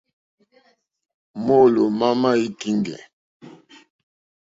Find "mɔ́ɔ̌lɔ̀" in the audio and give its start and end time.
1.45-1.87